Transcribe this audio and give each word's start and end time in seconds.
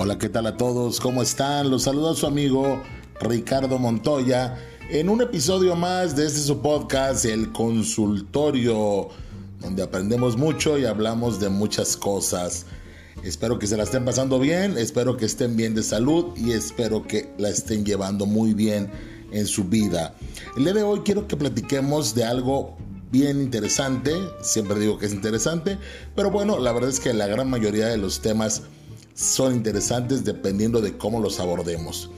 Hola, 0.00 0.16
¿qué 0.16 0.28
tal 0.28 0.46
a 0.46 0.56
todos? 0.56 1.00
¿Cómo 1.00 1.22
están? 1.22 1.72
Los 1.72 1.82
saluda 1.82 2.14
su 2.14 2.24
amigo 2.24 2.80
Ricardo 3.20 3.80
Montoya 3.80 4.56
en 4.90 5.08
un 5.08 5.22
episodio 5.22 5.74
más 5.74 6.14
de 6.14 6.24
este 6.24 6.38
su 6.38 6.60
podcast, 6.60 7.24
El 7.24 7.50
Consultorio, 7.50 9.08
donde 9.60 9.82
aprendemos 9.82 10.36
mucho 10.36 10.78
y 10.78 10.84
hablamos 10.84 11.40
de 11.40 11.48
muchas 11.48 11.96
cosas. 11.96 12.66
Espero 13.24 13.58
que 13.58 13.66
se 13.66 13.76
la 13.76 13.82
estén 13.82 14.04
pasando 14.04 14.38
bien, 14.38 14.78
espero 14.78 15.16
que 15.16 15.24
estén 15.24 15.56
bien 15.56 15.74
de 15.74 15.82
salud 15.82 16.26
y 16.36 16.52
espero 16.52 17.04
que 17.04 17.32
la 17.36 17.48
estén 17.48 17.84
llevando 17.84 18.24
muy 18.24 18.54
bien 18.54 18.92
en 19.32 19.48
su 19.48 19.64
vida. 19.64 20.14
El 20.56 20.62
día 20.62 20.74
de 20.74 20.84
hoy 20.84 21.00
quiero 21.00 21.26
que 21.26 21.36
platiquemos 21.36 22.14
de 22.14 22.22
algo 22.22 22.76
bien 23.10 23.42
interesante, 23.42 24.14
siempre 24.42 24.78
digo 24.78 24.96
que 24.96 25.06
es 25.06 25.12
interesante, 25.12 25.76
pero 26.14 26.30
bueno, 26.30 26.60
la 26.60 26.70
verdad 26.70 26.90
es 26.90 27.00
que 27.00 27.12
la 27.12 27.26
gran 27.26 27.50
mayoría 27.50 27.88
de 27.88 27.96
los 27.96 28.20
temas 28.20 28.62
son 29.18 29.56
interesantes 29.56 30.24
dependiendo 30.24 30.80
de 30.80 30.96
cómo 30.96 31.20
los 31.20 31.40
abordemos. 31.40 32.08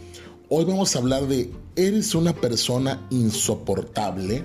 Hoy 0.50 0.66
vamos 0.66 0.94
a 0.94 0.98
hablar 0.98 1.26
de, 1.28 1.50
¿eres 1.74 2.14
una 2.14 2.34
persona 2.34 3.06
insoportable? 3.08 4.44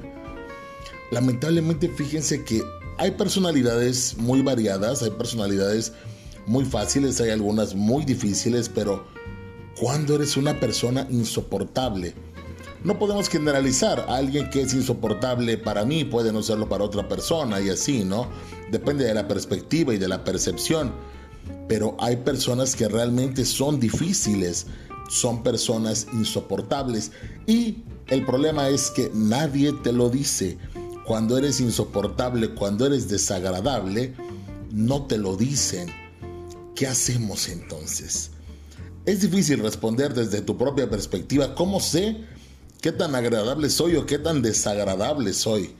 Lamentablemente 1.12 1.90
fíjense 1.90 2.46
que 2.46 2.64
hay 2.98 3.12
personalidades 3.12 4.16
muy 4.18 4.42
variadas, 4.42 5.04
hay 5.04 5.10
personalidades 5.10 5.92
muy 6.46 6.64
fáciles, 6.64 7.20
hay 7.20 7.32
algunas 7.32 7.76
muy 7.76 8.06
difíciles, 8.06 8.70
pero 8.70 9.06
¿cuándo 9.78 10.16
eres 10.16 10.38
una 10.38 10.58
persona 10.58 11.08
insoportable? 11.10 12.14
No 12.86 12.98
podemos 12.98 13.28
generalizar. 13.28 14.06
Alguien 14.08 14.50
que 14.50 14.62
es 14.62 14.74
insoportable 14.74 15.58
para 15.58 15.84
mí 15.84 16.06
puede 16.06 16.32
no 16.32 16.42
serlo 16.42 16.70
para 16.70 16.86
otra 16.86 17.10
persona 17.10 17.60
y 17.60 17.70
así, 17.70 18.06
¿no? 18.06 18.30
Depende 18.72 19.04
de 19.04 19.14
la 19.14 19.28
perspectiva 19.28 19.94
y 19.94 19.98
de 19.98 20.08
la 20.08 20.24
percepción 20.24 20.94
pero 21.68 21.96
hay 22.00 22.18
personas 22.18 22.76
que 22.76 22.88
realmente 22.88 23.46
son 23.46 23.80
difíciles, 23.80 24.68
son 25.10 25.44
personas 25.44 26.08
insoportables 26.14 27.12
y 27.48 27.84
el 28.08 28.26
problema 28.26 28.70
es 28.70 28.92
que 28.92 29.10
nadie 29.14 29.74
te 29.84 29.92
lo 29.92 30.10
dice. 30.10 30.58
Cuando 31.06 31.38
eres 31.38 31.60
insoportable, 31.60 32.54
cuando 32.56 32.86
eres 32.86 33.10
desagradable, 33.10 34.14
no 34.72 35.06
te 35.06 35.18
lo 35.18 35.36
dicen. 35.36 35.88
¿Qué 36.76 36.88
hacemos 36.88 37.48
entonces? 37.48 38.32
Es 39.06 39.22
difícil 39.22 39.60
responder 39.60 40.14
desde 40.14 40.42
tu 40.42 40.58
propia 40.58 40.90
perspectiva. 40.90 41.56
¿Cómo 41.56 41.80
sé 41.80 42.26
qué 42.82 42.92
tan 42.92 43.16
agradable 43.16 43.70
soy 43.70 43.96
o 43.96 44.06
qué 44.06 44.18
tan 44.18 44.42
desagradable 44.42 45.34
soy? 45.34 45.76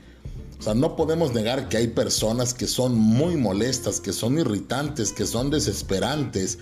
O 0.58 0.62
sea, 0.62 0.74
no 0.74 0.96
podemos 0.96 1.34
negar 1.34 1.68
que 1.68 1.76
hay 1.76 1.88
personas 1.88 2.54
que 2.54 2.66
son 2.66 2.94
muy 2.94 3.36
molestas, 3.36 4.00
que 4.00 4.12
son 4.12 4.38
irritantes, 4.38 5.12
que 5.12 5.26
son 5.26 5.50
desesperantes, 5.50 6.58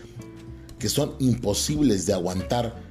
que 0.79 0.89
son 0.89 1.15
imposibles 1.21 2.05
de 2.07 2.13
aguantar, 2.13 2.83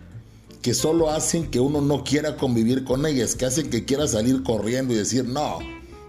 que 0.61 0.73
solo 0.73 1.09
hacen 1.09 1.51
que 1.51 1.59
uno 1.59 1.81
no 1.81 2.03
quiera 2.03 2.37
convivir 2.37 2.85
con 2.85 3.05
ellas, 3.05 3.35
que 3.35 3.45
hacen 3.45 3.69
que 3.69 3.83
quiera 3.83 4.07
salir 4.07 4.43
corriendo 4.43 4.93
y 4.93 4.97
decir, 4.97 5.25
no, 5.25 5.59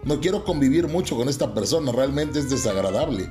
no 0.05 0.21
quiero 0.21 0.45
convivir 0.45 0.87
mucho 0.87 1.17
con 1.17 1.29
esta 1.29 1.53
persona, 1.55 1.91
realmente 1.91 2.39
es 2.39 2.49
desagradable. 2.49 3.29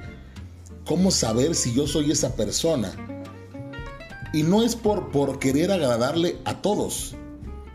¿Cómo 0.85 1.11
saber 1.11 1.55
si 1.55 1.73
yo 1.73 1.87
soy 1.87 2.11
esa 2.11 2.35
persona? 2.35 2.93
Y 4.33 4.43
no 4.43 4.63
es 4.63 4.75
por, 4.75 5.11
por 5.11 5.39
querer 5.39 5.71
agradarle 5.71 6.37
a 6.43 6.61
todos, 6.61 7.15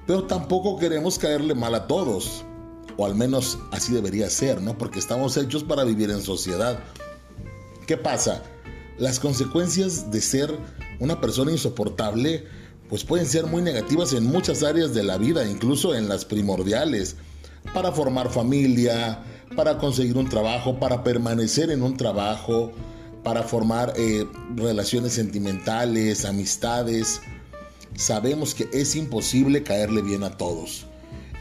pero 0.06 0.24
tampoco 0.24 0.78
queremos 0.78 1.18
caerle 1.18 1.54
mal 1.54 1.74
a 1.74 1.86
todos 1.86 2.44
o 2.98 3.06
al 3.06 3.14
menos 3.14 3.58
así 3.70 3.94
debería 3.94 4.28
ser, 4.28 4.60
¿no? 4.60 4.76
Porque 4.76 4.98
estamos 4.98 5.36
hechos 5.38 5.64
para 5.64 5.84
vivir 5.84 6.10
en 6.10 6.20
sociedad. 6.20 6.80
¿Qué 7.86 7.96
pasa? 7.96 8.42
Las 8.98 9.20
consecuencias 9.20 10.10
de 10.10 10.20
ser 10.20 10.54
una 10.98 11.20
persona 11.20 11.52
insoportable 11.52 12.44
pues 12.88 13.04
pueden 13.04 13.26
ser 13.26 13.46
muy 13.46 13.62
negativas 13.62 14.12
en 14.14 14.24
muchas 14.24 14.62
áreas 14.62 14.94
de 14.94 15.02
la 15.02 15.18
vida, 15.18 15.48
incluso 15.48 15.94
en 15.94 16.08
las 16.08 16.24
primordiales, 16.24 17.16
para 17.74 17.92
formar 17.92 18.30
familia, 18.30 19.22
para 19.54 19.78
conseguir 19.78 20.16
un 20.16 20.28
trabajo, 20.28 20.80
para 20.80 21.04
permanecer 21.04 21.70
en 21.70 21.82
un 21.82 21.96
trabajo, 21.96 22.72
para 23.22 23.42
formar 23.42 23.92
eh, 23.96 24.26
relaciones 24.56 25.12
sentimentales, 25.12 26.24
amistades. 26.24 27.20
Sabemos 27.94 28.54
que 28.54 28.68
es 28.72 28.96
imposible 28.96 29.62
caerle 29.62 30.02
bien 30.02 30.22
a 30.22 30.36
todos. 30.36 30.87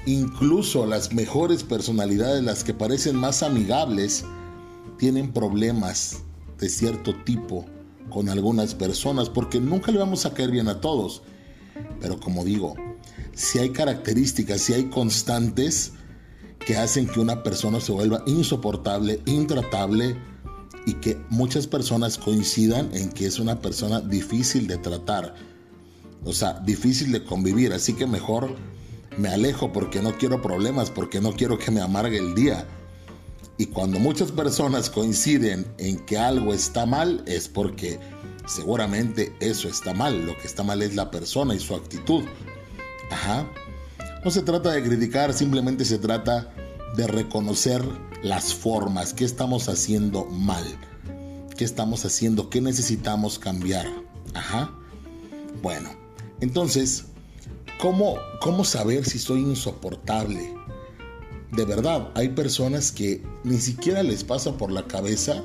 Incluso 0.08 0.86
las 0.86 1.12
mejores 1.12 1.64
personalidades, 1.64 2.42
las 2.42 2.64
que 2.64 2.74
parecen 2.74 3.18
más 3.18 3.44
amigables, 3.44 4.24
tienen 4.98 5.34
problemas 5.34 6.20
de 6.58 6.70
cierto 6.70 7.14
tipo 7.26 7.66
con 8.10 8.30
algunas 8.30 8.74
personas 8.74 9.30
porque 9.30 9.60
nunca 9.60 9.92
le 9.92 10.00
vamos 10.00 10.26
a 10.26 10.34
caer 10.34 10.50
bien 10.50 10.70
a 10.70 10.80
todos. 10.80 11.24
Pero 12.00 12.22
como 12.22 12.46
digo, 12.46 12.76
si 13.34 13.60
hay 13.60 13.72
características, 13.72 14.62
si 14.62 14.72
hay 14.72 14.86
constantes 14.86 15.92
que 16.66 16.78
hacen 16.78 17.06
que 17.08 17.20
una 17.20 17.44
persona 17.44 17.82
se 17.82 17.92
vuelva 17.92 18.24
insoportable, 18.28 19.20
intratable 19.26 20.16
y 20.86 20.94
que 20.94 21.18
muchas 21.30 21.68
personas 21.68 22.18
coincidan 22.18 22.90
en 22.94 23.10
que 23.10 23.26
es 23.26 23.40
una 23.40 23.60
persona 23.60 24.00
difícil 24.00 24.68
de 24.68 24.78
tratar. 24.78 25.36
O 26.24 26.32
sea, 26.32 26.62
difícil 26.62 27.12
de 27.12 27.26
convivir. 27.26 27.74
Así 27.74 27.92
que 27.92 28.08
mejor 28.08 28.56
me 29.18 29.30
alejo 29.30 29.74
porque 29.74 30.02
no 30.02 30.18
quiero 30.18 30.42
problemas, 30.42 30.92
porque 30.92 31.22
no 31.22 31.34
quiero 31.34 31.58
que 31.58 31.72
me 31.72 31.82
amargue 31.82 32.18
el 32.18 32.36
día. 32.36 32.68
Y 33.58 33.68
cuando 33.68 34.00
muchas 34.00 34.32
personas 34.32 34.90
coinciden 34.90 35.66
en 35.80 35.98
que 36.06 36.18
algo 36.18 36.54
está 36.54 36.86
mal, 36.86 37.24
es 37.26 37.48
porque 37.48 38.00
seguramente 38.46 39.36
eso 39.40 39.68
está 39.68 39.94
mal. 39.94 40.26
Lo 40.26 40.38
que 40.38 40.46
está 40.46 40.64
mal 40.64 40.82
es 40.84 40.96
la 40.96 41.10
persona 41.10 41.56
y 41.56 41.60
su 41.60 41.76
actitud. 41.76 42.24
Ajá. 43.12 43.48
No 44.24 44.30
se 44.30 44.44
trata 44.44 44.72
de 44.72 44.84
criticar, 44.84 45.34
simplemente 45.34 45.86
se 45.86 45.98
trata 45.98 46.54
de 46.96 47.08
reconocer 47.08 47.84
las 48.22 48.54
formas, 48.54 49.14
qué 49.14 49.26
estamos 49.26 49.70
haciendo 49.70 50.26
mal, 50.26 50.64
qué 51.56 51.64
estamos 51.64 52.06
haciendo, 52.06 52.50
qué 52.50 52.62
necesitamos 52.62 53.40
cambiar. 53.40 53.88
Ajá. 54.34 54.72
Bueno, 55.62 55.90
entonces 56.42 57.06
¿Cómo, 57.80 58.18
¿Cómo 58.42 58.66
saber 58.66 59.06
si 59.06 59.20
soy 59.20 59.42
insoportable? 59.42 60.52
De 61.52 61.64
verdad, 61.64 62.10
hay 62.16 62.30
personas 62.30 62.92
que 62.92 63.22
ni 63.44 63.60
siquiera 63.60 64.02
les 64.02 64.24
pasa 64.24 64.58
por 64.58 64.72
la 64.72 64.88
cabeza 64.88 65.44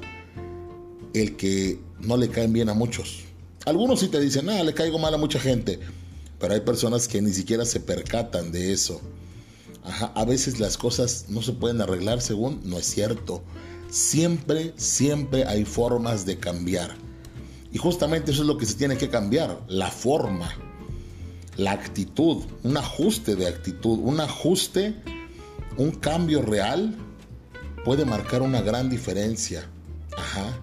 el 1.12 1.36
que 1.36 1.78
no 2.00 2.16
le 2.16 2.30
caen 2.30 2.54
bien 2.54 2.70
a 2.70 2.74
muchos. 2.74 3.24
Algunos 3.66 4.00
sí 4.00 4.08
te 4.08 4.18
dicen, 4.18 4.48
ah, 4.48 4.62
le 4.62 4.72
caigo 4.72 4.98
mal 4.98 5.12
a 5.12 5.18
mucha 5.18 5.38
gente, 5.38 5.78
pero 6.40 6.54
hay 6.54 6.60
personas 6.60 7.06
que 7.06 7.20
ni 7.20 7.34
siquiera 7.34 7.66
se 7.66 7.80
percatan 7.80 8.50
de 8.50 8.72
eso. 8.72 9.02
a 9.82 10.24
veces 10.24 10.58
las 10.58 10.78
cosas 10.78 11.26
no 11.28 11.42
se 11.42 11.52
pueden 11.52 11.82
arreglar 11.82 12.22
según, 12.22 12.62
no 12.64 12.78
es 12.78 12.86
cierto. 12.86 13.42
Siempre, 13.90 14.72
siempre 14.76 15.44
hay 15.44 15.66
formas 15.66 16.24
de 16.24 16.38
cambiar. 16.38 16.96
Y 17.72 17.78
justamente 17.78 18.30
eso 18.32 18.40
es 18.40 18.48
lo 18.48 18.56
que 18.56 18.64
se 18.64 18.74
tiene 18.74 18.96
que 18.96 19.10
cambiar, 19.10 19.60
la 19.68 19.90
forma 19.90 20.71
la 21.56 21.72
actitud, 21.72 22.44
un 22.62 22.76
ajuste 22.76 23.36
de 23.36 23.46
actitud, 23.46 23.98
un 23.98 24.20
ajuste, 24.20 24.94
un 25.76 25.90
cambio 25.92 26.42
real 26.42 26.96
puede 27.84 28.04
marcar 28.04 28.42
una 28.42 28.62
gran 28.62 28.88
diferencia. 28.88 29.68
Ajá. 30.16 30.58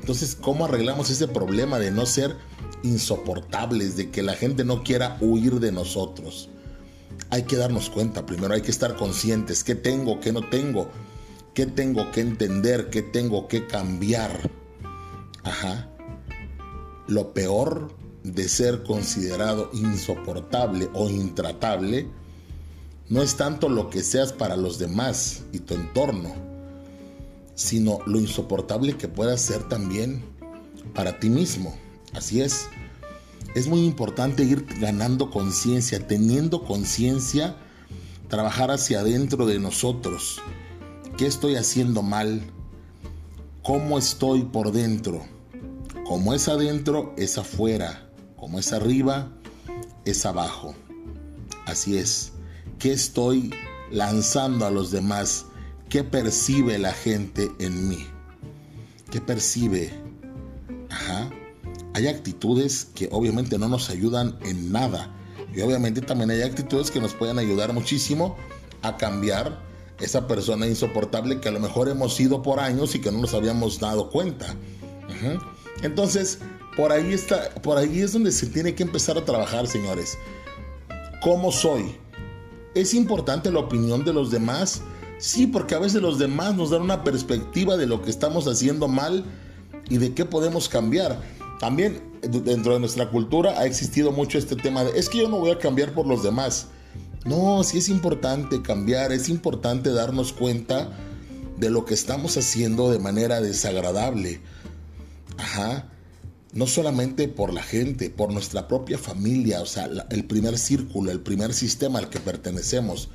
Entonces, 0.00 0.36
¿cómo 0.40 0.64
arreglamos 0.64 1.10
ese 1.10 1.28
problema 1.28 1.78
de 1.78 1.90
no 1.90 2.06
ser 2.06 2.36
insoportables, 2.82 3.96
de 3.96 4.10
que 4.10 4.22
la 4.22 4.34
gente 4.34 4.64
no 4.64 4.82
quiera 4.82 5.18
huir 5.20 5.60
de 5.60 5.72
nosotros? 5.72 6.48
Hay 7.28 7.42
que 7.42 7.56
darnos 7.56 7.90
cuenta, 7.90 8.24
primero 8.24 8.54
hay 8.54 8.62
que 8.62 8.70
estar 8.70 8.96
conscientes, 8.96 9.62
qué 9.62 9.74
tengo, 9.74 10.20
qué 10.20 10.32
no 10.32 10.48
tengo, 10.48 10.90
qué 11.54 11.66
tengo 11.66 12.10
que 12.12 12.22
entender, 12.22 12.88
qué 12.88 13.02
tengo 13.02 13.46
que 13.46 13.66
cambiar. 13.66 14.50
Ajá. 15.44 15.88
Lo 17.06 17.32
peor 17.34 17.99
de 18.34 18.48
ser 18.48 18.82
considerado 18.82 19.70
insoportable 19.72 20.88
o 20.94 21.08
intratable 21.08 22.08
no 23.08 23.22
es 23.22 23.36
tanto 23.36 23.68
lo 23.68 23.90
que 23.90 24.04
seas 24.04 24.32
para 24.32 24.56
los 24.56 24.78
demás 24.78 25.42
y 25.52 25.58
tu 25.58 25.74
entorno, 25.74 26.32
sino 27.56 27.98
lo 28.06 28.20
insoportable 28.20 28.96
que 28.96 29.08
puedas 29.08 29.40
ser 29.40 29.68
también 29.68 30.22
para 30.94 31.18
ti 31.18 31.28
mismo. 31.28 31.76
Así 32.12 32.40
es. 32.40 32.68
Es 33.56 33.66
muy 33.66 33.84
importante 33.84 34.44
ir 34.44 34.64
ganando 34.80 35.30
conciencia, 35.30 36.06
teniendo 36.06 36.62
conciencia, 36.62 37.56
trabajar 38.28 38.70
hacia 38.70 39.00
adentro 39.00 39.44
de 39.44 39.58
nosotros. 39.58 40.40
¿Qué 41.18 41.26
estoy 41.26 41.56
haciendo 41.56 42.02
mal? 42.02 42.42
¿Cómo 43.64 43.98
estoy 43.98 44.42
por 44.42 44.70
dentro? 44.70 45.24
Como 46.06 46.32
es 46.32 46.48
adentro, 46.48 47.12
es 47.16 47.38
afuera. 47.38 48.09
Como 48.40 48.58
es 48.58 48.72
arriba, 48.72 49.28
es 50.06 50.24
abajo. 50.24 50.74
Así 51.66 51.98
es. 51.98 52.32
¿Qué 52.78 52.90
estoy 52.90 53.52
lanzando 53.90 54.66
a 54.66 54.70
los 54.70 54.90
demás? 54.90 55.44
¿Qué 55.90 56.02
percibe 56.02 56.78
la 56.78 56.92
gente 56.92 57.50
en 57.58 57.88
mí? 57.88 58.06
¿Qué 59.10 59.20
percibe? 59.20 59.92
Ajá. 60.88 61.30
hay 61.94 62.08
actitudes 62.08 62.88
que 62.94 63.08
obviamente 63.12 63.58
no 63.58 63.68
nos 63.68 63.90
ayudan 63.90 64.38
en 64.42 64.72
nada. 64.72 65.14
Y 65.54 65.60
obviamente 65.60 66.00
también 66.00 66.30
hay 66.30 66.42
actitudes 66.42 66.90
que 66.90 67.00
nos 67.00 67.14
pueden 67.14 67.38
ayudar 67.38 67.72
muchísimo 67.72 68.36
a 68.82 68.96
cambiar 68.96 69.60
esa 70.00 70.26
persona 70.26 70.66
insoportable 70.66 71.40
que 71.40 71.48
a 71.48 71.52
lo 71.52 71.60
mejor 71.60 71.88
hemos 71.88 72.14
sido 72.14 72.42
por 72.42 72.58
años 72.60 72.94
y 72.94 73.00
que 73.00 73.12
no 73.12 73.18
nos 73.18 73.34
habíamos 73.34 73.78
dado 73.78 74.10
cuenta. 74.10 74.54
Entonces, 75.82 76.38
por 76.76 76.92
ahí 76.92 77.12
está, 77.12 77.50
por 77.62 77.78
ahí 77.78 78.00
es 78.00 78.12
donde 78.12 78.32
se 78.32 78.46
tiene 78.46 78.74
que 78.74 78.82
empezar 78.82 79.18
a 79.18 79.24
trabajar, 79.24 79.66
señores. 79.66 80.16
¿Cómo 81.22 81.52
soy? 81.52 81.96
¿Es 82.74 82.94
importante 82.94 83.50
la 83.50 83.60
opinión 83.60 84.04
de 84.04 84.12
los 84.12 84.30
demás? 84.30 84.82
Sí, 85.18 85.46
porque 85.46 85.74
a 85.74 85.78
veces 85.78 86.00
los 86.00 86.18
demás 86.18 86.54
nos 86.54 86.70
dan 86.70 86.82
una 86.82 87.04
perspectiva 87.04 87.76
de 87.76 87.86
lo 87.86 88.00
que 88.00 88.10
estamos 88.10 88.46
haciendo 88.46 88.88
mal 88.88 89.24
y 89.88 89.98
de 89.98 90.14
qué 90.14 90.24
podemos 90.24 90.68
cambiar. 90.68 91.20
También 91.58 92.02
dentro 92.22 92.74
de 92.74 92.80
nuestra 92.80 93.10
cultura 93.10 93.58
ha 93.58 93.66
existido 93.66 94.12
mucho 94.12 94.38
este 94.38 94.56
tema 94.56 94.84
de, 94.84 94.98
es 94.98 95.08
que 95.08 95.18
yo 95.18 95.28
no 95.28 95.38
voy 95.38 95.50
a 95.50 95.58
cambiar 95.58 95.92
por 95.92 96.06
los 96.06 96.22
demás. 96.22 96.68
No, 97.26 97.62
sí 97.64 97.78
es 97.78 97.88
importante 97.90 98.62
cambiar, 98.62 99.12
es 99.12 99.28
importante 99.28 99.92
darnos 99.92 100.32
cuenta 100.32 100.90
de 101.58 101.68
lo 101.68 101.84
que 101.84 101.92
estamos 101.92 102.38
haciendo 102.38 102.90
de 102.90 102.98
manera 102.98 103.42
desagradable. 103.42 104.40
Ajá. 105.36 105.86
No 106.52 106.66
solamente 106.66 107.28
por 107.28 107.52
la 107.52 107.62
gente, 107.62 108.10
por 108.10 108.32
nuestra 108.32 108.66
propia 108.66 108.98
familia, 108.98 109.62
o 109.62 109.66
sea, 109.66 109.88
el 110.10 110.24
primer 110.24 110.58
círculo, 110.58 111.12
el 111.12 111.20
primer 111.20 111.54
sistema 111.54 112.00
al 112.00 112.10
que 112.10 112.18
pertenecemos. 112.18 113.08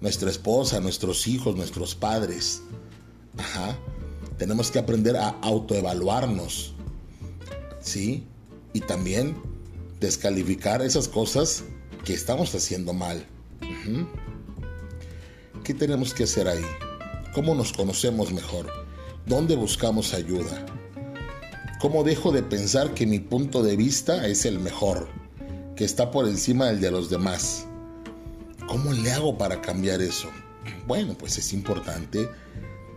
Nuestra 0.00 0.30
esposa, 0.30 0.78
nuestros 0.80 1.26
hijos, 1.26 1.56
nuestros 1.56 1.94
padres. 1.94 2.62
Ajá. 3.36 3.76
Tenemos 4.38 4.70
que 4.70 4.78
aprender 4.78 5.16
a 5.16 5.30
autoevaluarnos. 5.42 6.74
¿Sí? 7.80 8.24
Y 8.72 8.80
también 8.80 9.34
descalificar 9.98 10.80
esas 10.80 11.08
cosas 11.08 11.64
que 12.04 12.14
estamos 12.14 12.54
haciendo 12.54 12.92
mal. 12.92 13.26
¿Qué 15.64 15.74
tenemos 15.74 16.14
que 16.14 16.24
hacer 16.24 16.48
ahí? 16.48 16.64
¿Cómo 17.34 17.54
nos 17.54 17.72
conocemos 17.72 18.32
mejor? 18.32 18.66
¿Dónde 19.26 19.56
buscamos 19.56 20.14
ayuda? 20.14 20.66
¿Cómo 21.80 22.04
dejo 22.04 22.30
de 22.30 22.42
pensar 22.42 22.92
que 22.92 23.06
mi 23.06 23.20
punto 23.20 23.62
de 23.62 23.74
vista 23.74 24.26
es 24.26 24.44
el 24.44 24.58
mejor, 24.58 25.08
que 25.76 25.86
está 25.86 26.10
por 26.10 26.28
encima 26.28 26.66
del 26.66 26.82
de 26.82 26.90
los 26.90 27.08
demás? 27.08 27.64
¿Cómo 28.68 28.92
le 28.92 29.10
hago 29.12 29.38
para 29.38 29.62
cambiar 29.62 30.02
eso? 30.02 30.28
Bueno, 30.86 31.16
pues 31.18 31.38
es 31.38 31.54
importante 31.54 32.28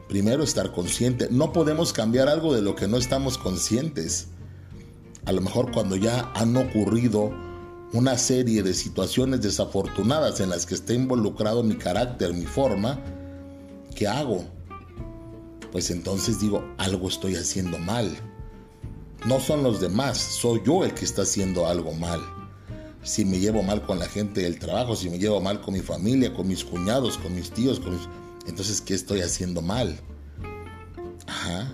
primero 0.10 0.44
estar 0.44 0.74
consciente. 0.74 1.30
No 1.32 1.54
podemos 1.54 1.94
cambiar 1.94 2.28
algo 2.28 2.54
de 2.54 2.62
lo 2.62 2.76
que 2.76 2.90
no 2.90 2.98
estamos 2.98 3.38
conscientes. 3.38 4.28
A 5.24 5.32
lo 5.32 5.40
mejor 5.40 5.72
cuando 5.72 5.96
ya 5.96 6.34
han 6.36 6.58
ocurrido 6.58 7.32
una 7.94 8.18
serie 8.18 8.64
de 8.64 8.74
situaciones 8.74 9.42
desafortunadas 9.42 10.42
en 10.42 10.50
las 10.50 10.66
que 10.66 10.76
está 10.76 10.94
involucrado 10.94 11.64
mi 11.64 11.76
carácter, 11.76 12.34
mi 12.34 12.46
forma, 12.46 13.00
¿qué 13.96 14.10
hago? 14.10 14.44
Pues 15.72 15.90
entonces 15.90 16.42
digo, 16.42 16.66
algo 16.78 17.08
estoy 17.08 17.38
haciendo 17.38 17.80
mal. 17.80 18.33
No 19.26 19.40
son 19.40 19.64
los 19.64 19.80
demás, 19.80 20.18
soy 20.18 20.62
yo 20.66 20.84
el 20.84 20.94
que 20.94 21.06
está 21.06 21.22
haciendo 21.22 21.66
algo 21.66 21.94
mal. 21.94 22.22
Si 23.04 23.24
me 23.24 23.40
llevo 23.40 23.64
mal 23.64 23.86
con 23.86 23.98
la 23.98 24.08
gente 24.08 24.42
del 24.42 24.60
trabajo, 24.60 24.98
si 24.98 25.10
me 25.10 25.18
llevo 25.18 25.40
mal 25.40 25.62
con 25.62 25.74
mi 25.74 25.80
familia, 25.80 26.34
con 26.34 26.46
mis 26.46 26.66
cuñados, 26.66 27.18
con 27.18 27.34
mis 27.34 27.50
tíos, 27.50 27.82
entonces 28.46 28.82
¿qué 28.82 28.94
estoy 28.94 29.22
haciendo 29.22 29.62
mal? 29.62 29.98
Ajá. 31.26 31.72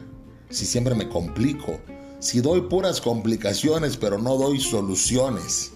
Si 0.51 0.67
siempre 0.67 0.93
me 0.93 1.09
complico, 1.09 1.79
si 2.19 2.39
doy 2.39 2.61
puras 2.61 3.01
complicaciones 3.01 3.97
pero 3.97 4.19
no 4.19 4.35
doy 4.35 4.59
soluciones. 4.59 5.71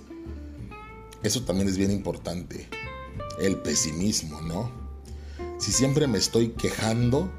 Eso 1.24 1.42
también 1.42 1.70
es 1.70 1.78
bien 1.78 1.90
importante. 1.90 2.70
El 3.40 3.58
pesimismo, 3.58 4.42
¿no? 4.42 4.72
Si 5.58 5.72
siempre 5.72 6.06
me 6.06 6.20
estoy 6.20 6.50
quejando 6.50 7.32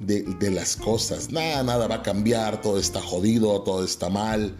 de, 0.00 0.50
las 0.50 0.76
cosas, 0.76 1.30
nada, 1.30 1.62
nada 1.62 1.86
va 1.86 1.96
a 1.96 2.02
cambiar, 2.02 2.60
todo 2.60 2.78
está 2.78 3.00
jodido, 3.00 3.62
todo 3.62 3.84
está 3.84 4.08
mal, 4.08 4.56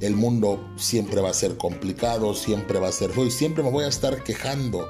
el 0.00 0.14
mundo 0.14 0.72
siempre 0.76 1.20
va 1.20 1.30
a 1.30 1.34
ser 1.34 1.56
complicado, 1.56 2.34
siempre 2.34 2.78
va 2.78 2.88
a 2.88 2.92
ser 2.92 3.10
feo 3.10 3.26
y 3.26 3.30
siempre 3.30 3.62
me 3.62 3.70
voy 3.70 3.84
a 3.84 3.88
estar 3.88 4.22
quejando. 4.22 4.86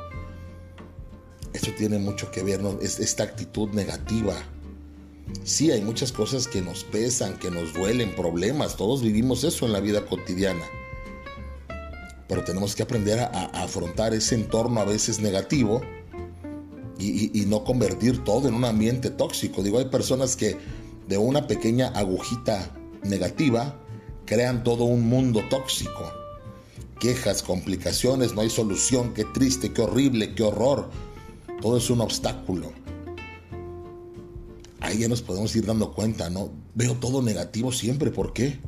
Eso 1.52 1.70
tiene 1.76 1.98
mucho 1.98 2.30
que 2.30 2.42
ver, 2.42 2.62
¿no? 2.62 2.78
es 2.80 2.98
esta 2.98 3.24
actitud 3.24 3.68
negativa. 3.70 4.34
Sí, 5.44 5.70
hay 5.70 5.82
muchas 5.82 6.12
cosas 6.12 6.48
que 6.48 6.60
nos 6.60 6.84
pesan, 6.84 7.38
que 7.38 7.50
nos 7.50 7.72
duelen, 7.74 8.14
problemas, 8.14 8.76
todos 8.76 9.02
vivimos 9.02 9.44
eso 9.44 9.66
en 9.66 9.72
la 9.72 9.80
vida 9.80 10.04
cotidiana 10.06 10.64
pero 12.32 12.44
tenemos 12.44 12.74
que 12.74 12.82
aprender 12.82 13.18
a, 13.18 13.26
afrontar 13.62 14.14
ese 14.14 14.34
entorno 14.36 14.80
a 14.80 14.86
veces 14.86 15.20
negativo 15.20 15.82
y, 17.02 17.44
no 17.46 17.64
convertir 17.64 18.24
todo 18.24 18.48
en 18.48 18.54
un 18.54 18.64
ambiente 18.64 19.10
tóxico. 19.10 19.62
Digo, 19.62 19.78
hay 19.78 19.86
personas 19.86 20.36
que 20.36 20.56
de 21.08 21.18
una 21.18 21.46
pequeña 21.46 21.88
agujita 21.88 22.74
negativa 23.02 23.78
crean 24.24 24.62
todo 24.62 24.84
un 24.84 25.08
mundo 25.08 25.42
tóxico. 25.50 26.12
Quejas, 27.00 27.42
complicaciones, 27.42 28.34
no 28.34 28.42
hay 28.42 28.50
solución, 28.50 29.12
qué 29.12 29.24
triste, 29.24 29.72
qué 29.72 29.82
horrible, 29.82 30.34
qué 30.34 30.44
horror. 30.44 30.90
Todo 31.60 31.76
es 31.76 31.90
un 31.90 32.00
obstáculo. 32.00 32.72
Ahí 34.80 34.98
ya 34.98 35.08
nos 35.08 35.22
podemos 35.22 35.54
ir 35.56 35.66
dando 35.66 35.92
cuenta, 35.92 36.30
¿no? 36.30 36.50
Veo 36.74 36.94
todo 36.94 37.22
negativo 37.22 37.72
siempre, 37.72 38.10
¿por 38.10 38.32
qué? 38.32 38.58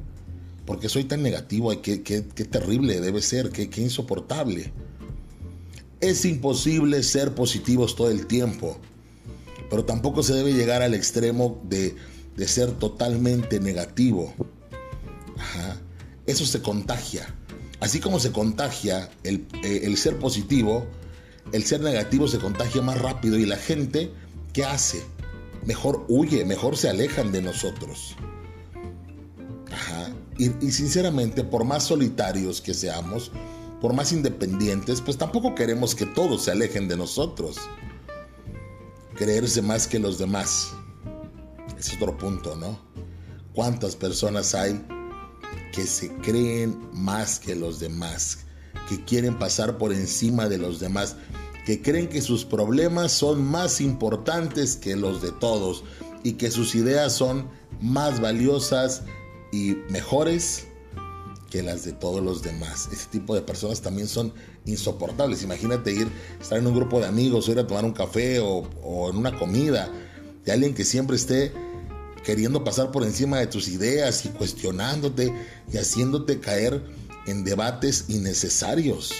porque 0.66 0.88
soy 0.88 1.04
tan 1.04 1.22
negativo? 1.22 1.70
Qué, 1.82 2.02
qué, 2.02 2.22
terrible 2.22 3.00
debe 3.00 3.20
ser, 3.20 3.50
qué, 3.50 3.68
qué 3.68 3.82
insoportable. 3.82 4.72
Es 6.04 6.26
imposible 6.26 7.02
ser 7.02 7.34
positivos 7.34 7.96
todo 7.96 8.10
el 8.10 8.26
tiempo, 8.26 8.76
pero 9.70 9.86
tampoco 9.86 10.22
se 10.22 10.34
debe 10.34 10.52
llegar 10.52 10.82
al 10.82 10.92
extremo 10.92 11.62
de, 11.64 11.96
ser 12.46 12.72
totalmente 12.72 13.58
negativo. 13.58 14.34
Eso 16.26 16.44
se 16.44 16.60
contagia. 16.60 17.34
Así 17.80 18.00
como 18.00 18.20
se 18.20 18.32
contagia 18.32 19.08
el, 19.22 19.46
eh, 19.62 19.80
el 19.84 19.96
ser 19.96 20.18
positivo, 20.18 20.86
el 21.52 21.64
ser 21.64 21.80
negativo 21.80 22.28
se 22.28 22.38
contagia 22.38 22.82
más 22.82 23.00
rápido 23.00 23.38
y 23.38 23.46
la 23.46 23.56
gente, 23.56 24.10
¿qué 24.52 24.66
hace? 24.66 25.02
Mejor 25.64 26.04
huye, 26.08 26.44
mejor 26.44 26.76
se 26.76 26.90
alejan 26.90 27.32
de 27.32 27.40
nosotros. 27.40 28.14
Y, 30.36 30.50
sinceramente, 30.70 31.44
por 31.44 31.64
más 31.64 31.84
solitarios 31.84 32.60
que 32.60 32.74
seamos, 32.74 33.30
por 33.80 33.92
más 33.92 34.12
independientes, 34.12 35.00
pues 35.00 35.18
tampoco 35.18 35.54
queremos 35.54 35.94
que 35.94 36.06
todos 36.06 36.44
se 36.44 36.50
alejen 36.50 36.88
de 36.88 36.96
nosotros. 36.96 37.56
Creerse 39.14 39.62
más 39.62 39.86
que 39.86 39.98
los 39.98 40.18
demás. 40.18 40.72
Es 41.78 41.94
otro 41.94 42.16
punto, 42.16 42.56
¿no? 42.56 42.78
¿Cuántas 43.54 43.94
personas 43.94 44.54
hay 44.54 44.84
que 45.72 45.86
se 45.86 46.12
creen 46.16 46.88
más 46.92 47.38
que 47.38 47.54
los 47.54 47.78
demás? 47.78 48.46
Que 48.88 49.04
quieren 49.04 49.38
pasar 49.38 49.78
por 49.78 49.92
encima 49.92 50.48
de 50.48 50.58
los 50.58 50.80
demás. 50.80 51.16
Que 51.66 51.80
creen 51.80 52.08
que 52.08 52.22
sus 52.22 52.44
problemas 52.44 53.12
son 53.12 53.44
más 53.44 53.80
importantes 53.80 54.76
que 54.76 54.96
los 54.96 55.22
de 55.22 55.30
todos. 55.32 55.84
Y 56.22 56.32
que 56.32 56.50
sus 56.50 56.74
ideas 56.74 57.12
son 57.12 57.48
más 57.80 58.20
valiosas 58.20 59.02
y 59.52 59.76
mejores 59.90 60.66
que 61.54 61.62
las 61.62 61.84
de 61.84 61.92
todos 61.92 62.20
los 62.20 62.42
demás. 62.42 62.88
Ese 62.92 63.06
tipo 63.06 63.32
de 63.32 63.40
personas 63.40 63.80
también 63.80 64.08
son 64.08 64.32
insoportables. 64.64 65.44
Imagínate 65.44 65.92
ir, 65.92 66.08
estar 66.40 66.58
en 66.58 66.66
un 66.66 66.74
grupo 66.74 66.98
de 66.98 67.06
amigos, 67.06 67.46
o 67.46 67.52
ir 67.52 67.60
a 67.60 67.66
tomar 67.68 67.84
un 67.84 67.92
café 67.92 68.40
o, 68.40 68.66
en 69.08 69.16
una 69.16 69.38
comida 69.38 69.88
de 70.44 70.50
alguien 70.50 70.74
que 70.74 70.84
siempre 70.84 71.14
esté 71.14 71.52
queriendo 72.24 72.64
pasar 72.64 72.90
por 72.90 73.04
encima 73.04 73.38
de 73.38 73.46
tus 73.46 73.68
ideas 73.68 74.24
y 74.24 74.30
cuestionándote 74.30 75.32
y 75.72 75.76
haciéndote 75.76 76.40
caer 76.40 76.82
en 77.28 77.44
debates 77.44 78.06
innecesarios. 78.08 79.12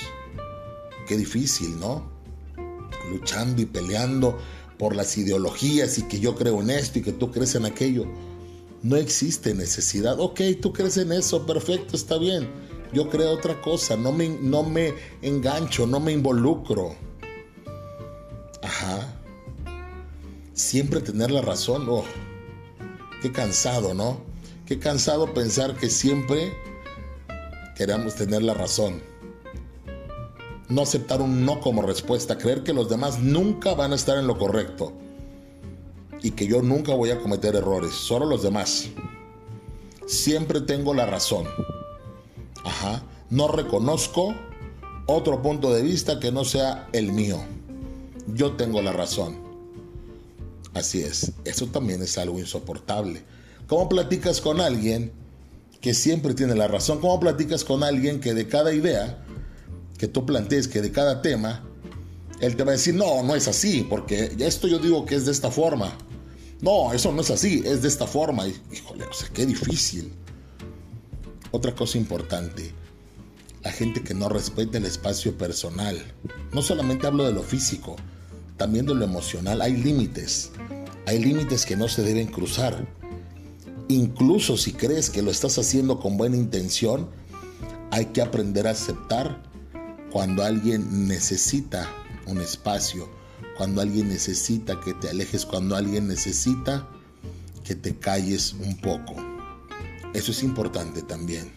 Qué 1.07 1.17
difícil, 1.17 1.79
¿no? 1.79 2.11
Luchando 3.13 3.63
y 3.63 3.67
peleando 3.67 4.41
por 4.77 4.97
las 4.97 5.17
ideologías 5.17 5.99
y 5.99 6.03
que 6.09 6.19
yo 6.19 6.35
creo 6.35 6.61
en 6.63 6.71
esto 6.71 6.99
y 6.99 7.03
que 7.03 7.13
tú 7.13 7.31
crees 7.31 7.55
en 7.55 7.65
aquello 7.65 8.07
no 8.85 8.97
existe 8.97 9.55
necesidad. 9.55 10.21
Ok, 10.21 10.43
tú 10.61 10.73
crees 10.73 10.99
en 10.99 11.11
eso, 11.11 11.47
perfecto, 11.47 11.97
está 11.97 12.19
bien. 12.19 12.49
Yo 12.93 13.09
creo 13.09 13.33
otra 13.33 13.61
cosa, 13.63 13.97
no 13.97 14.13
me, 14.13 14.29
no 14.29 14.63
me 14.63 14.93
engancho, 15.23 15.87
no 15.87 16.01
me 16.01 16.13
involucro. 16.13 16.95
Ajá. 18.63 19.17
Siempre 20.53 21.01
tener 21.01 21.31
la 21.31 21.41
razón. 21.41 21.87
Oh, 21.89 22.05
qué 23.23 23.33
cansado, 23.33 23.95
¿no? 23.95 24.21
Qué 24.67 24.79
cansado 24.79 25.33
pensar 25.33 25.77
que 25.77 25.89
siempre 25.89 26.53
queramos 27.75 28.15
tener 28.17 28.43
la 28.43 28.53
razón. 28.53 29.03
No 30.69 30.83
aceptar 30.83 31.23
un 31.23 31.47
no 31.47 31.61
como 31.61 31.81
respuesta, 31.81 32.37
creer 32.37 32.63
que 32.63 32.75
los 32.75 32.91
demás 32.91 33.19
nunca 33.19 33.73
van 33.75 33.93
a 33.93 33.97
estar 33.97 34.19
en 34.19 34.27
lo 34.27 34.39
correcto 34.39 34.93
y 36.25 36.31
que 36.31 36.47
yo 36.47 36.63
nunca 36.63 36.95
voy 36.95 37.11
a 37.11 37.21
cometer 37.21 37.55
errores, 37.55 37.93
solo 37.93 38.25
los 38.25 38.43
demás. 38.43 38.89
siempre 40.07 40.63
tengo 40.63 40.95
la 40.95 41.05
razón. 41.05 41.47
Ajá. 42.65 43.03
No 43.29 43.47
reconozco 43.47 44.35
otro 45.07 45.43
punto 45.43 45.73
de 45.75 45.83
vista 45.83 46.21
que 46.21 46.33
no 46.33 46.47
sea 46.47 46.89
el 46.95 47.13
mío. 47.13 47.39
Yo 48.27 48.53
tengo 48.53 48.81
la 48.81 48.93
razón. 48.93 49.37
Así 50.73 51.03
es, 51.03 51.33
eso 51.45 51.67
también 51.67 52.03
es 52.03 52.17
algo 52.17 52.39
insoportable. 52.39 53.23
¿Cómo 53.67 53.89
platicas 53.91 54.41
con 54.41 54.63
alguien 54.63 55.13
que 55.83 55.93
siempre 55.93 56.33
tiene 56.33 56.55
la 56.55 56.69
razón? 56.69 57.01
¿Cómo 57.01 57.21
platicas 57.21 57.65
con 57.65 57.83
alguien 57.83 58.21
que 58.21 58.33
de 58.33 58.49
cada 58.49 58.73
idea 58.73 59.23
que 59.99 60.09
tú 60.09 60.25
plantees, 60.25 60.69
que 60.69 60.81
de 60.81 60.91
cada 60.91 61.21
tema, 61.21 61.63
él 62.41 62.57
te 62.57 62.65
va 62.65 62.71
a 62.71 62.77
decir, 62.77 62.95
no, 62.95 63.23
no 63.23 63.35
es 63.35 63.47
así, 63.47 63.87
porque 63.89 64.35
esto 64.39 64.69
yo 64.69 64.79
digo 64.79 65.05
que 65.05 65.17
es 65.17 65.27
de 65.27 65.33
esta 65.33 65.51
forma. 65.51 65.97
No, 66.61 66.93
eso 66.93 67.13
no 67.13 67.21
es 67.21 67.31
así, 67.31 67.63
es 67.65 67.83
de 67.83 67.89
esta 67.89 68.07
forma. 68.07 68.47
híjole, 68.47 69.05
o 69.05 69.13
sea, 69.13 69.29
qué 69.29 69.47
difícil. 69.47 70.13
Otra 71.51 71.75
cosa 71.75 71.99
importante, 71.99 72.73
la 73.63 73.71
gente 73.71 74.03
que 74.03 74.15
no 74.15 74.29
respeta 74.29 74.79
el 74.79 74.87
espacio 74.87 75.37
personal. 75.37 76.01
No 76.53 76.63
solamente 76.63 77.07
hablo 77.07 77.25
de 77.25 77.33
lo 77.33 77.43
físico, 77.43 77.97
también 78.57 78.87
de 78.87 78.95
lo 78.95 79.05
emocional. 79.05 79.63
Hay 79.63 79.77
límites. 79.77 80.51
Hay 81.07 81.19
límites 81.19 81.67
que 81.67 81.77
no 81.77 81.89
se 81.89 82.03
deben 82.03 82.29
cruzar. 82.29 82.87
Incluso 83.89 84.57
si 84.57 84.73
crees 84.73 85.11
que 85.11 85.23
lo 85.23 85.31
estás 85.31 85.59
haciendo 85.59 86.01
con 86.01 86.17
buena 86.17 86.37
intención, 86.37 87.09
hay 87.91 88.07
que 88.07 88.23
aprender 88.23 88.67
a 88.67 88.71
aceptar 88.71 89.43
cuando 90.11 90.43
alguien 90.43 91.07
necesita 91.07 91.91
un 92.27 92.41
espacio, 92.41 93.09
cuando 93.57 93.81
alguien 93.81 94.09
necesita 94.09 94.81
que 94.81 94.95
te 94.95 95.09
alejes, 95.09 95.47
cuando 95.47 95.77
alguien 95.77 96.09
necesita 96.09 96.87
que 97.63 97.75
te 97.75 97.97
calles 97.97 98.55
un 98.55 98.77
poco. 98.79 99.15
Eso 100.13 100.33
es 100.33 100.43
importante 100.43 101.03
también. 101.03 101.53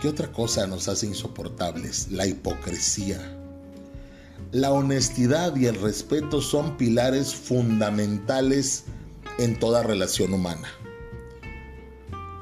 ¿Qué 0.00 0.08
otra 0.08 0.32
cosa 0.32 0.66
nos 0.66 0.88
hace 0.88 1.06
insoportables? 1.06 2.10
La 2.10 2.26
hipocresía. 2.26 3.38
La 4.50 4.72
honestidad 4.72 5.54
y 5.56 5.66
el 5.66 5.80
respeto 5.80 6.42
son 6.42 6.76
pilares 6.76 7.34
fundamentales 7.34 8.84
en 9.38 9.58
toda 9.58 9.82
relación 9.82 10.34
humana. 10.34 10.68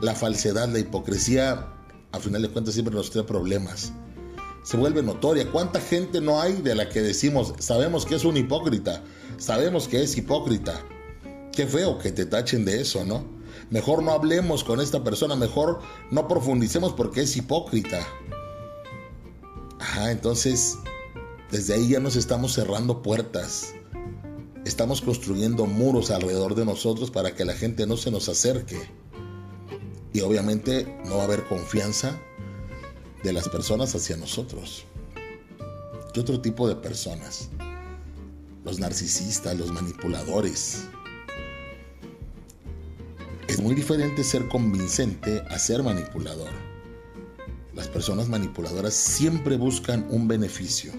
La 0.01 0.15
falsedad, 0.15 0.69
la 0.69 0.79
hipocresía, 0.79 1.69
a 2.13 2.19
final 2.19 2.43
de 2.43 2.49
cuentas 2.49 2.75
siempre 2.75 2.95
nos 2.95 3.11
trae 3.11 3.25
problemas 3.25 3.93
se 4.63 4.77
vuelve 4.77 5.03
notoria. 5.03 5.51
¿Cuánta 5.51 5.81
gente 5.81 6.21
no 6.21 6.41
hay 6.41 6.55
de 6.55 6.75
la 6.75 6.89
que 6.89 7.01
decimos, 7.01 7.55
sabemos 7.59 8.07
que 8.07 8.15
es 8.15 8.25
un 8.25 8.37
hipócrita, 8.37 9.03
sabemos 9.39 9.89
que 9.89 10.03
es 10.03 10.17
hipócrita? 10.17 10.81
Qué 11.53 11.67
feo 11.67 11.99
que 11.99 12.13
te 12.13 12.27
tachen 12.27 12.65
de 12.65 12.81
eso, 12.81 13.05
¿no? 13.05 13.25
Mejor 13.71 14.03
no 14.03 14.13
hablemos 14.13 14.65
con 14.65 14.81
esta 14.81 15.03
persona, 15.03 15.37
mejor 15.37 15.81
no 16.11 16.29
profundicemos 16.29 16.93
porque 16.93 17.23
es 17.23 17.37
hipócrita. 17.37 18.07
Ajá, 19.79 20.11
entonces, 20.11 20.77
desde 21.51 21.75
ahí 21.75 21.89
ya 21.89 22.01
nos 22.01 22.17
estamos 22.17 22.53
cerrando 22.53 23.03
puertas. 23.03 23.75
Estamos 24.65 25.01
construyendo 25.01 25.67
muros 25.67 26.11
alrededor 26.11 26.55
de 26.55 26.65
nosotros 26.65 27.11
para 27.11 27.35
que 27.35 27.45
la 27.45 27.55
gente 27.55 27.87
no 27.87 27.97
se 27.97 28.11
nos 28.11 28.29
acerque. 28.29 28.79
Y 30.13 30.21
obviamente 30.21 31.01
no 31.07 31.17
va 31.17 31.23
a 31.23 31.25
haber 31.25 31.45
confianza 31.45 32.21
de 33.23 33.33
las 33.33 33.49
personas 33.49 33.95
hacia 33.95 34.17
nosotros. 34.17 34.85
¿Qué 36.13 36.21
otro 36.21 36.41
tipo 36.41 36.69
de 36.69 36.77
personas? 36.77 37.49
Los 38.65 38.79
narcisistas, 38.81 39.59
los 39.59 39.73
manipuladores. 39.73 40.85
Es 43.47 43.61
muy 43.61 43.75
diferente 43.75 44.25
ser 44.25 44.49
convincente 44.49 45.43
a 45.51 45.59
ser 45.59 45.83
manipulador. 45.83 46.51
Las 47.75 47.89
personas 47.89 48.29
manipuladoras 48.29 48.95
siempre 48.95 49.57
buscan 49.57 50.07
un 50.11 50.29
beneficio. 50.29 50.93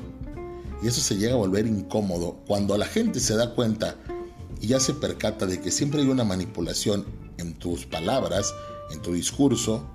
Y 0.81 0.87
eso 0.87 1.01
se 1.01 1.15
llega 1.15 1.33
a 1.33 1.37
volver 1.37 1.67
incómodo 1.67 2.39
cuando 2.47 2.77
la 2.77 2.87
gente 2.87 3.19
se 3.19 3.35
da 3.35 3.53
cuenta 3.53 3.97
y 4.59 4.67
ya 4.67 4.79
se 4.79 4.93
percata 4.93 5.45
de 5.45 5.59
que 5.59 5.71
siempre 5.71 6.01
hay 6.01 6.07
una 6.07 6.23
manipulación 6.23 7.05
en 7.37 7.53
tus 7.53 7.85
palabras, 7.85 8.53
en 8.91 9.01
tu 9.01 9.13
discurso, 9.13 9.85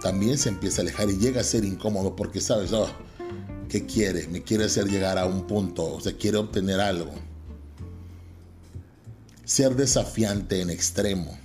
también 0.00 0.38
se 0.38 0.48
empieza 0.48 0.80
a 0.80 0.82
alejar 0.82 1.10
y 1.10 1.18
llega 1.18 1.40
a 1.40 1.44
ser 1.44 1.64
incómodo 1.64 2.14
porque 2.14 2.40
sabes, 2.40 2.72
oh, 2.72 2.88
¿qué 3.68 3.86
quiere? 3.86 4.26
Me 4.28 4.42
quiere 4.42 4.64
hacer 4.64 4.88
llegar 4.88 5.18
a 5.18 5.26
un 5.26 5.46
punto, 5.46 5.84
o 5.94 6.00
sea, 6.00 6.12
quiere 6.16 6.38
obtener 6.38 6.80
algo. 6.80 7.12
Ser 9.44 9.76
desafiante 9.76 10.60
en 10.60 10.70
extremo. 10.70 11.38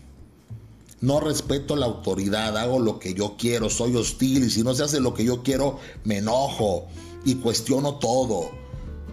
No 1.02 1.20
respeto 1.20 1.76
la 1.76 1.86
autoridad, 1.86 2.58
hago 2.58 2.80
lo 2.80 2.98
que 3.00 3.14
yo 3.14 3.36
quiero, 3.38 3.70
soy 3.70 3.96
hostil 3.96 4.46
y 4.46 4.50
si 4.50 4.64
no 4.64 4.74
se 4.74 4.84
hace 4.84 5.00
lo 5.00 5.14
que 5.14 5.26
yo 5.26 5.44
quiero, 5.44 5.80
me 6.06 6.20
enojo 6.20 6.88
y 7.26 7.36
cuestiono 7.36 7.96
todo. 7.96 8.52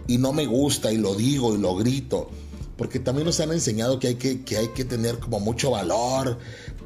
Y 0.07 0.17
no 0.17 0.33
me 0.33 0.45
gusta 0.45 0.91
y 0.91 0.97
lo 0.97 1.15
digo 1.15 1.53
y 1.53 1.57
lo 1.57 1.75
grito. 1.75 2.29
Porque 2.77 2.99
también 2.99 3.25
nos 3.25 3.39
han 3.39 3.51
enseñado 3.51 3.99
que 3.99 4.07
hay 4.07 4.15
que, 4.15 4.43
que 4.43 4.57
hay 4.57 4.69
que 4.69 4.85
tener 4.85 5.19
como 5.19 5.39
mucho 5.39 5.71
valor, 5.71 6.39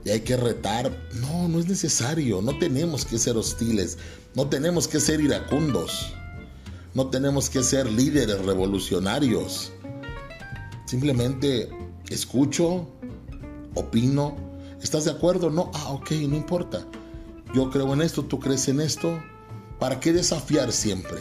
y 0.05 0.11
hay 0.11 0.21
que 0.21 0.37
retar. 0.37 0.95
No, 1.15 1.49
no 1.49 1.59
es 1.59 1.67
necesario. 1.67 2.41
No 2.41 2.57
tenemos 2.59 3.03
que 3.03 3.17
ser 3.17 3.35
hostiles. 3.35 3.97
No 4.35 4.47
tenemos 4.47 4.87
que 4.87 4.99
ser 4.99 5.19
iracundos. 5.19 6.13
No 6.93 7.09
tenemos 7.09 7.49
que 7.49 7.63
ser 7.63 7.91
líderes 7.91 8.45
revolucionarios. 8.45 9.73
Simplemente 10.85 11.69
escucho, 12.09 12.87
opino. 13.73 14.37
¿Estás 14.81 15.05
de 15.05 15.11
acuerdo? 15.11 15.49
No. 15.49 15.71
Ah, 15.73 15.89
ok, 15.89 16.11
no 16.11 16.37
importa. 16.37 16.85
Yo 17.55 17.71
creo 17.71 17.91
en 17.93 18.03
esto, 18.03 18.23
tú 18.23 18.39
crees 18.39 18.67
en 18.67 18.81
esto. 18.81 19.19
¿Para 19.79 19.99
qué 19.99 20.13
desafiar 20.13 20.71
siempre? 20.71 21.17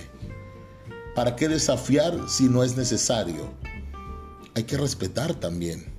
¿Para 1.15 1.37
qué 1.37 1.49
desafiar 1.49 2.29
si 2.29 2.45
no 2.45 2.63
es 2.63 2.77
necesario? 2.77 3.55
Hay 4.55 4.65
que 4.65 4.77
respetar 4.77 5.35
también. 5.35 5.94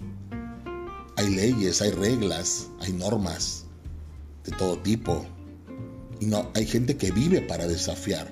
Hay 1.17 1.29
leyes, 1.29 1.81
hay 1.81 1.91
reglas, 1.91 2.67
hay 2.79 2.93
normas 2.93 3.65
de 4.43 4.51
todo 4.51 4.77
tipo. 4.79 5.25
Y 6.19 6.25
no, 6.25 6.49
hay 6.53 6.65
gente 6.65 6.97
que 6.97 7.11
vive 7.11 7.41
para 7.41 7.67
desafiar. 7.67 8.31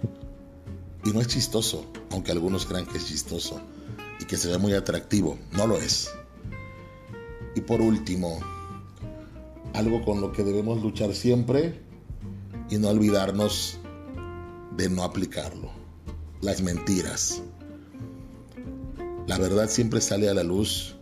Y 1.06 1.12
no 1.12 1.22
es 1.22 1.28
chistoso, 1.28 1.86
aunque 2.12 2.32
algunos 2.32 2.66
crean 2.66 2.86
que 2.86 2.98
es 2.98 3.08
chistoso 3.08 3.62
y 4.20 4.26
que 4.26 4.38
se 4.38 4.50
ve 4.50 4.58
muy 4.58 4.74
atractivo. 4.74 5.38
No 5.52 5.68
lo 5.68 5.78
es. 5.78 6.10
Y 7.56 7.62
por 7.62 7.82
último, 7.82 8.40
algo 9.74 10.04
con 10.04 10.22
lo 10.22 10.32
que 10.32 10.44
debemos 10.44 10.82
luchar 10.82 11.14
siempre 11.14 11.82
y 12.70 12.78
no 12.78 12.90
olvidarnos 12.90 13.80
de 14.78 14.90
no 14.90 15.04
aplicarlo. 15.04 15.72
Las 16.42 16.62
mentiras. 16.62 17.42
La 19.28 19.38
verdad 19.38 19.70
siempre 19.70 20.02
sale 20.02 20.30
a 20.30 20.34
la 20.34 20.44
luz 20.44 20.96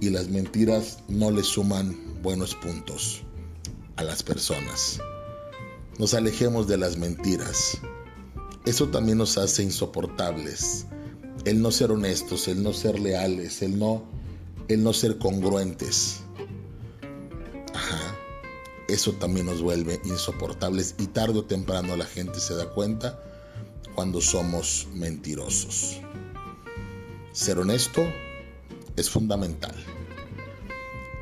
y 0.00 0.10
las 0.10 0.28
mentiras 0.28 0.98
no 1.08 1.30
le 1.30 1.42
suman 1.44 1.96
buenos 2.22 2.54
puntos 2.54 3.22
a 3.96 4.02
las 4.02 4.22
personas. 4.22 5.00
Nos 5.98 6.14
alejemos 6.14 6.66
de 6.66 6.78
las 6.78 6.96
mentiras. 6.96 7.78
Eso 8.64 8.88
también 8.88 9.18
nos 9.18 9.36
hace 9.36 9.62
insoportables. 9.62 10.86
El 11.44 11.60
no 11.60 11.70
ser 11.70 11.92
honestos, 11.92 12.48
el 12.48 12.62
no 12.62 12.72
ser 12.72 12.98
leales, 12.98 13.62
el 13.62 13.78
no, 13.78 14.04
el 14.68 14.82
no 14.82 14.92
ser 14.92 15.18
congruentes. 15.18 16.20
Ajá. 17.74 18.16
Eso 18.88 19.12
también 19.12 19.46
nos 19.46 19.62
vuelve 19.62 20.00
insoportables 20.04 20.94
y 20.98 21.06
tarde 21.06 21.38
o 21.38 21.44
temprano 21.44 21.96
la 21.96 22.06
gente 22.06 22.40
se 22.40 22.54
da 22.54 22.70
cuenta 22.70 23.22
cuando 23.94 24.20
somos 24.20 24.88
mentirosos. 24.94 25.98
Ser 27.32 27.58
honesto 27.58 28.02
es 28.96 29.10
fundamental. 29.10 29.74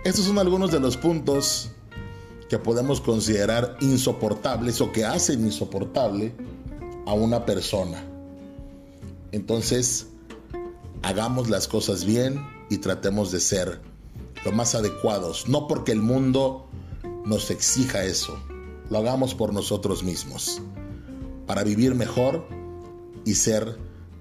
Estos 0.05 0.25
son 0.25 0.39
algunos 0.39 0.71
de 0.71 0.81
los 0.81 0.97
puntos 0.97 1.71
que 2.49 2.59
podemos 2.59 3.01
considerar 3.01 3.77
insoportables 3.81 4.81
o 4.81 4.91
que 4.91 5.05
hacen 5.05 5.45
insoportable 5.45 6.35
a 7.07 7.13
una 7.13 7.45
persona. 7.45 8.03
Entonces, 9.33 10.07
hagamos 11.03 11.51
las 11.51 11.69
cosas 11.69 12.05
bien 12.05 12.41
y 12.71 12.79
tratemos 12.79 13.31
de 13.33 13.41
ser 13.41 13.81
lo 14.45 14.53
más 14.53 14.75
adecuados, 14.75 15.49
no 15.49 15.67
porque 15.67 15.93
el 15.93 16.01
mundo 16.01 16.69
nos 17.25 17.51
exija 17.51 18.05
eso, 18.05 18.39
lo 18.89 18.99
hagamos 18.99 19.35
por 19.35 19.53
nosotros 19.53 20.03
mismos, 20.03 20.63
para 21.47 21.65
vivir 21.65 21.95
mejor 21.95 22.47
y 23.25 23.35
ser 23.35 23.77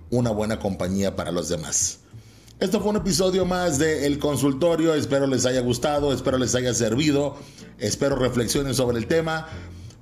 una 0.10 0.32
buena 0.32 0.60
compañía 0.60 1.16
para 1.16 1.32
los 1.32 1.50
demás. 1.50 2.00
Esto 2.60 2.82
fue 2.82 2.90
un 2.90 2.96
episodio 2.96 3.46
más 3.46 3.78
de 3.78 4.08
El 4.08 4.18
Consultorio. 4.18 4.96
Espero 4.96 5.28
les 5.28 5.46
haya 5.46 5.62
gustado, 5.62 6.12
espero 6.12 6.40
les 6.40 6.56
haya 6.56 6.74
servido, 6.74 7.36
espero 7.78 8.16
reflexionen 8.16 8.74
sobre 8.74 8.98
el 8.98 9.06
tema. 9.06 9.48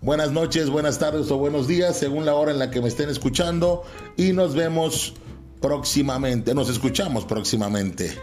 Buenas 0.01 0.31
noches, 0.31 0.69
buenas 0.69 0.97
tardes 0.97 1.29
o 1.31 1.37
buenos 1.37 1.67
días, 1.67 1.97
según 1.97 2.23
la 2.23 2.33
hora 2.33 2.53
en 2.53 2.59
la 2.59 2.71
que 2.71 2.79
me 2.79 2.87
estén 2.87 3.09
escuchando. 3.09 3.83
Y 4.15 4.31
nos 4.31 4.55
vemos 4.55 5.15
próximamente, 5.59 6.55
nos 6.55 6.69
escuchamos 6.69 7.25
próximamente. 7.25 8.17